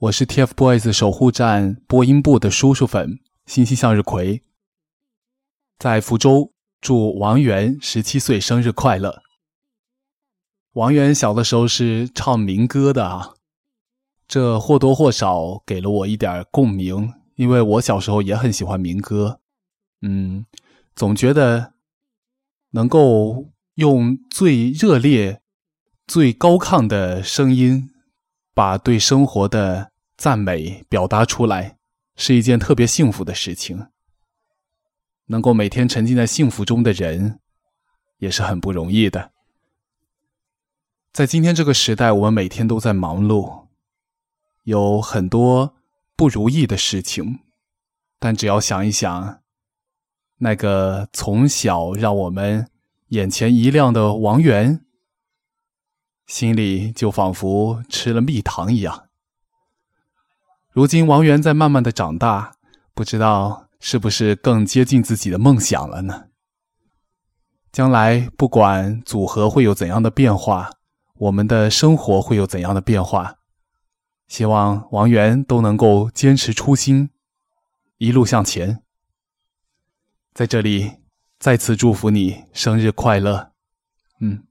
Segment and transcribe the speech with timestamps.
[0.00, 4.42] 我是 TFBOYS 守护站播音部的叔叔粉，星星向日葵，
[5.78, 9.20] 在福州祝王源十七岁生日快乐。
[10.72, 13.34] 王源小的时候是唱民歌的啊，
[14.26, 19.40] 这或多或少给了我一点共鸣，因为我小时候也很喜欢民歌。
[20.00, 20.46] 嗯，
[20.96, 21.74] 总觉得
[22.70, 25.42] 能够用最热烈、
[26.06, 27.90] 最高亢的声音，
[28.54, 29.89] 把对生活的
[30.20, 31.78] 赞美表达出来，
[32.14, 33.86] 是一件特别幸福的事情。
[35.28, 37.40] 能够每天沉浸在幸福中的人，
[38.18, 39.32] 也是很不容易的。
[41.10, 43.68] 在今天这个时代，我们每天都在忙碌，
[44.64, 45.74] 有很多
[46.14, 47.38] 不如意的事情，
[48.18, 49.40] 但只要想一想。
[50.40, 52.68] 那个从小让我们
[53.08, 54.84] 眼前一亮的王源，
[56.26, 59.06] 心里就仿佛吃了蜜糖一样。
[60.72, 62.52] 如今王源在慢慢的长大，
[62.94, 66.26] 不知道是不是更接近自己的梦想了呢？
[67.72, 70.70] 将来不管组合会有怎样的变化，
[71.16, 73.38] 我们的生活会有怎样的变化，
[74.28, 77.10] 希望王源都能够坚持初心，
[77.98, 78.82] 一路向前。
[80.32, 80.98] 在这里，
[81.40, 83.50] 再次祝福你生日快乐，
[84.20, 84.44] 嗯。